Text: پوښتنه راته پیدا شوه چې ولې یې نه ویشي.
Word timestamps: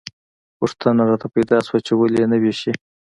پوښتنه 0.59 1.01
راته 1.09 1.27
پیدا 1.35 1.57
شوه 1.67 1.79
چې 1.85 1.93
ولې 1.99 2.17
یې 2.21 2.27
نه 2.31 2.37
ویشي. 2.41 2.71